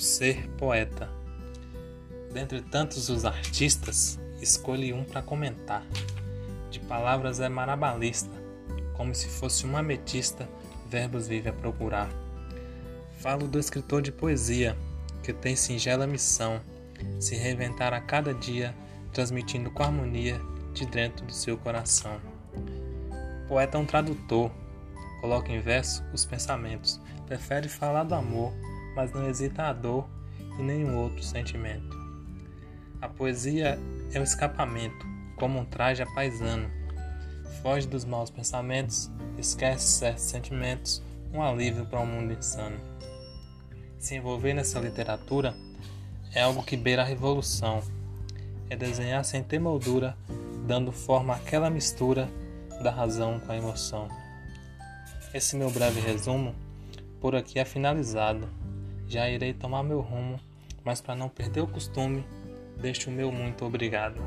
[0.00, 1.08] ser poeta.
[2.32, 5.84] Dentre tantos os artistas, escolhi um para comentar.
[6.70, 8.30] De palavras é marabalista,
[8.94, 10.48] como se fosse uma ametista,
[10.86, 12.08] verbos vive a procurar.
[13.18, 14.76] Falo do escritor de poesia,
[15.22, 16.60] que tem singela missão,
[17.18, 18.74] se reinventar a cada dia,
[19.12, 20.40] transmitindo com harmonia
[20.72, 22.20] de dentro do seu coração.
[23.48, 24.50] poeta é um tradutor,
[25.20, 28.52] coloca em verso os pensamentos, prefere falar do amor,
[28.94, 30.08] mas não hesita a dor
[30.58, 31.98] e nenhum outro sentimento.
[33.00, 33.78] A poesia
[34.12, 36.70] é um escapamento, como um traje apaisano.
[37.62, 42.76] Foge dos maus pensamentos, esquece certos sentimentos, um alívio para um mundo insano.
[43.98, 45.54] Se envolver nessa literatura
[46.34, 47.82] é algo que beira a revolução.
[48.68, 50.16] É desenhar sem ter moldura,
[50.66, 52.28] dando forma àquela mistura
[52.82, 54.08] da razão com a emoção.
[55.34, 56.54] Esse meu breve resumo
[57.20, 58.48] por aqui é finalizado.
[59.10, 60.38] Já irei tomar meu rumo,
[60.84, 62.24] mas para não perder o costume,
[62.80, 64.22] deixo o meu muito obrigado.